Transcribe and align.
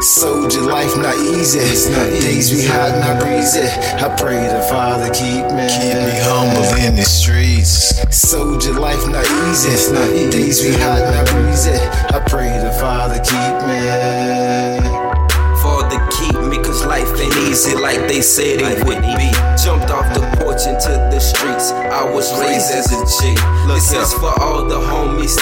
Soldier 0.00 0.60
life 0.60 0.96
not 0.96 1.16
easy. 1.16 1.58
It's 1.58 1.88
not 1.90 2.06
Days 2.08 2.52
we 2.54 2.64
hot, 2.64 2.94
not 3.02 3.20
breezy. 3.20 3.66
I 3.98 4.14
pray 4.16 4.46
the 4.46 4.62
Father 4.70 5.10
keep 5.10 5.42
me. 5.50 5.66
Keep 5.66 5.98
me 6.06 6.14
humble 6.22 6.62
in 6.78 6.94
the 6.94 7.02
streets. 7.02 7.98
Soldier 8.14 8.74
life 8.74 9.04
not 9.08 9.26
easy. 9.50 9.70
It's 9.70 9.90
not 9.90 10.08
Days 10.30 10.62
we 10.62 10.70
hot, 10.78 11.02
not 11.02 11.26
breezy. 11.26 11.74
I 12.14 12.22
pray 12.30 12.46
the 12.62 12.70
Father 12.78 13.18
keep 13.18 13.54
me. 13.66 15.08
Father, 15.58 15.98
keep 16.12 16.38
me, 16.46 16.58
cause 16.62 16.84
life 16.86 17.08
ain't 17.18 17.34
easy 17.48 17.74
like 17.74 18.06
they 18.06 18.20
said 18.20 18.60
it 18.60 18.84
would 18.84 19.02
be. 19.02 19.30
Jumped 19.58 19.90
off 19.90 20.06
the 20.14 20.20
porch 20.38 20.66
into 20.68 20.94
the 21.10 21.18
streets. 21.18 21.72
I 21.72 22.04
was 22.04 22.30
raised 22.38 22.70
as 22.70 22.92
a 22.92 23.00
G. 23.02 23.34
This 23.66 23.92
is 23.92 24.14
for 24.14 24.30
all 24.40 24.68
the 24.68 24.78
homies 24.78 25.37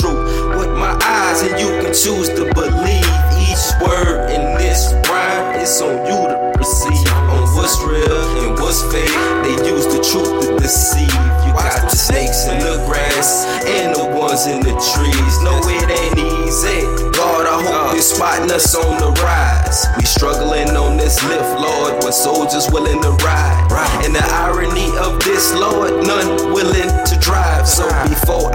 truth 0.00 0.56
with 0.56 0.70
my 0.76 0.96
eyes, 1.02 1.42
and 1.42 1.58
you 1.60 1.68
can 1.82 1.92
choose 1.94 2.28
to 2.30 2.44
believe 2.54 3.14
each 3.38 3.64
word 3.80 4.30
in 4.30 4.56
this 4.58 4.94
rhyme. 5.08 5.60
It's 5.60 5.80
on 5.80 6.04
you 6.06 6.18
to 6.28 6.52
perceive 6.54 7.08
on 7.30 7.42
what's 7.54 7.78
real 7.82 8.20
and 8.42 8.58
what's 8.58 8.82
fake. 8.92 9.14
They 9.44 9.56
use 9.68 9.86
the 9.86 10.02
truth 10.02 10.32
to 10.44 10.58
deceive. 10.58 11.14
You 11.46 11.52
got 11.52 11.90
the 11.90 11.96
snakes 11.96 12.46
in 12.46 12.58
the 12.58 12.82
grass 12.86 13.46
and 13.66 13.94
the 13.94 14.04
ones 14.18 14.46
in 14.46 14.60
the 14.60 14.74
trees. 14.92 15.34
No, 15.42 15.54
it 15.70 15.88
ain't 15.90 16.18
easy. 16.18 16.82
Lord, 17.14 17.46
I 17.46 17.62
hope 17.62 17.92
you're 17.94 18.02
spotting 18.02 18.50
us 18.50 18.74
on 18.74 18.98
the 18.98 19.10
rise. 19.22 19.86
We 19.96 20.04
struggling 20.04 20.76
on 20.76 20.96
this 20.96 21.22
lift, 21.24 21.60
Lord, 21.60 22.02
with 22.04 22.14
soldiers 22.14 22.68
willing 22.70 23.00
to 23.02 23.10
ride. 23.24 23.62
And 24.04 24.14
the 24.14 24.24
irony 24.24 24.90
of 24.98 25.22
this, 25.24 25.54
Lord, 25.54 26.06
none 26.06 26.33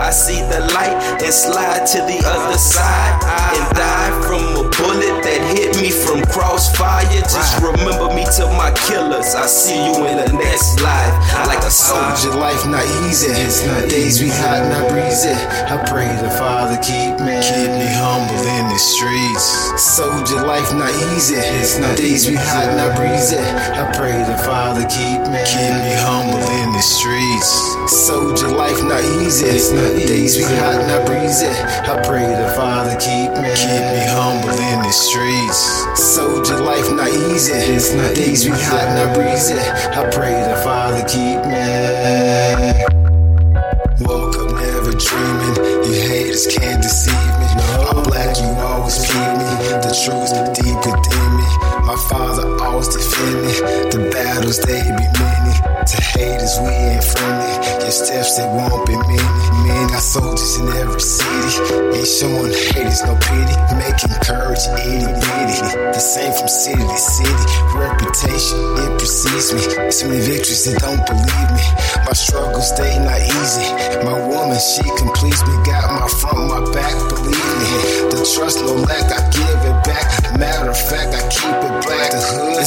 I 0.09 0.11
see 0.11 0.41
the 0.41 0.65
light 0.73 0.97
and 1.21 1.29
slide 1.29 1.85
to 1.85 2.01
the 2.01 2.17
other 2.25 2.57
side 2.57 3.13
and 3.53 3.61
die 3.77 4.09
from 4.25 4.41
a 4.57 4.65
bullet 4.73 5.21
that 5.21 5.41
hit 5.53 5.77
me 5.77 5.93
from 5.93 6.25
crossfire, 6.25 7.05
just 7.29 7.61
remember 7.61 8.09
me 8.17 8.25
to 8.41 8.49
my 8.57 8.73
killers. 8.89 9.37
I 9.37 9.45
see 9.45 9.77
you 9.77 10.09
in 10.09 10.17
the 10.17 10.33
next 10.33 10.81
life 10.81 11.13
like 11.45 11.61
a 11.61 11.69
soldier. 11.69 12.25
Soldier 12.25 12.41
life 12.41 12.65
not 12.65 12.89
easy. 13.05 13.29
It's 13.37 13.61
not 13.61 13.85
Days 13.85 14.17
we 14.17 14.33
hot, 14.33 14.65
not 14.73 14.89
breezy. 14.89 15.29
I 15.29 15.77
pray 15.85 16.09
the 16.25 16.33
Father 16.41 16.81
keep 16.81 17.21
me. 17.21 17.37
Keep 17.45 17.69
me 17.77 17.85
humble 18.01 18.41
in 18.49 18.65
the 18.65 18.81
streets. 18.81 19.45
Soldier 19.77 20.41
life 20.41 20.73
not 20.73 20.89
easy. 21.13 21.37
It's 21.37 21.77
not 21.77 21.93
Days 22.01 22.25
we 22.25 22.33
hot, 22.33 22.73
not 22.73 22.97
breezy. 22.97 23.37
I 23.37 23.85
pray 23.93 24.17
the 24.25 24.41
Father 24.41 24.89
keep 24.89 25.21
me. 25.29 25.37
Keep 25.45 25.73
me 25.85 25.93
humble 26.01 26.18
the 26.79 26.83
streets. 26.83 27.51
Soldier 27.91 28.47
life 28.47 28.81
not 28.83 29.03
easy. 29.19 29.47
It's 29.47 29.69
not 29.71 29.99
Days 29.99 30.37
we 30.37 30.43
hot, 30.43 30.79
not 30.87 31.05
breezy. 31.05 31.51
I 31.51 31.99
pray 32.07 32.23
the 32.23 32.47
Father 32.55 32.95
keep 32.95 33.35
me. 33.35 33.51
Keep 33.51 33.83
me 33.91 34.03
humble 34.15 34.55
in 34.55 34.79
the 34.87 34.95
streets. 34.95 35.59
Soldier 35.99 36.63
life 36.63 36.87
not 36.95 37.11
easy. 37.11 37.51
It's 37.75 37.91
not 37.93 38.15
Days 38.15 38.45
we 38.45 38.55
hot, 38.55 38.95
not 38.95 39.11
breezy. 39.11 39.59
I 39.59 40.07
pray 40.07 40.31
the 40.31 40.55
Father 40.63 41.03
keep 41.03 41.43
me. 41.51 41.67
Woke 44.07 44.39
up 44.39 44.55
never 44.55 44.95
dreaming. 44.95 45.55
You 45.83 45.93
haters 45.99 46.47
can't 46.47 46.81
deceive 46.81 47.33
me. 47.43 47.47
I'm 47.91 48.07
black, 48.07 48.39
you 48.39 48.47
always 48.55 49.03
feed 49.03 49.35
me. 49.35 49.51
The 49.83 49.91
truth 49.99 50.31
deep 50.55 50.79
within 50.87 51.29
me. 51.35 51.49
My 51.83 51.99
father 52.07 52.47
always 52.63 52.87
defend 52.87 53.35
me. 53.43 53.53
The 53.91 53.99
battles 54.15 54.59
they 54.63 54.79
be 54.79 55.07
many. 55.19 55.68
To 55.89 55.97
haters 55.97 56.59
we 56.61 56.69
ain't 56.69 57.03
friendly. 57.03 57.53
Your 57.81 57.89
steps 57.89 58.37
they 58.37 58.45
won't 58.45 58.85
be 58.85 58.93
many. 58.93 59.17
Men 59.65 59.89
got 59.89 60.05
soldiers 60.05 60.57
in 60.61 60.69
every 60.69 61.01
city. 61.01 61.49
Ain't 61.97 62.05
showing 62.05 62.53
haters 62.53 63.01
no 63.09 63.17
pity. 63.17 63.57
Making 63.73 64.13
courage 64.21 64.61
itty 64.69 65.09
bitty. 65.09 65.57
The 65.89 65.97
same 65.97 66.33
from 66.37 66.47
city 66.47 66.85
to 66.85 66.97
city. 66.97 67.45
Reputation 67.73 68.61
it 68.85 68.91
precedes 69.01 69.49
me. 69.49 69.61
So 69.89 70.05
many 70.09 70.21
victories 70.21 70.61
they 70.69 70.77
don't 70.77 71.01
believe 71.09 71.49
me. 71.57 71.65
My 72.05 72.13
struggles 72.13 72.69
they 72.77 72.93
not 73.01 73.17
easy. 73.25 73.67
My 74.05 74.13
woman 74.29 74.61
she 74.61 74.85
completes 74.93 75.41
me. 75.49 75.57
Got 75.65 75.89
my 75.89 76.05
front, 76.05 76.53
my 76.53 76.61
back. 76.69 76.93
Believe 77.09 77.33
me. 77.33 77.69
The 78.13 78.29
trust 78.37 78.61
no 78.61 78.77
lack. 78.85 79.09
I 79.09 79.28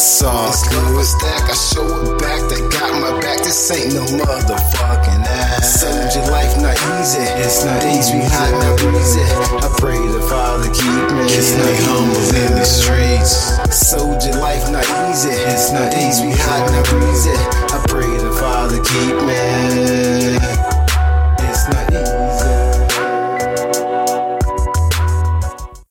sauce. 0.02 0.66
Love 0.74 0.98
is 0.98 1.10
stack, 1.14 1.48
I 1.48 1.54
show 1.54 1.86
it 1.86 2.18
back. 2.18 2.42
They 2.50 2.60
got 2.68 2.90
my 2.98 3.14
back. 3.22 3.38
This 3.38 3.70
ain't 3.70 3.94
no 3.94 4.02
motherfucking 4.18 5.22
ass. 5.24 5.80
Saved 5.80 6.16
your 6.16 6.26
life, 6.30 6.54
not 6.58 6.76
easy. 6.98 7.22
It's 7.38 7.64
not 7.64 7.82
easy, 7.86 8.18
hot, 8.18 8.50
not 8.58 8.82
easy. 8.98 9.22
I 9.62 9.68
pray 9.78 9.98
the 9.98 10.22
Father 10.28 10.68
keep 10.74 11.06
me. 11.14 11.24
It's 11.30 11.54
not 11.54 11.74
humble 11.86 12.26
in 12.34 12.58
the 12.58 12.64
streets. 12.66 13.54
Soldier 13.70 14.34
life, 14.42 14.70
not 14.70 14.84
easy. 15.10 15.30
It's 15.30 15.70
not 15.70 15.94
easy, 15.94 16.30
hot, 16.34 16.66
not 16.74 16.86
easy. 17.08 17.36
I 17.70 17.78
pray 17.86 18.10
the 18.18 18.32
Father 18.32 18.82
keep 18.82 19.16
me. 19.22 20.11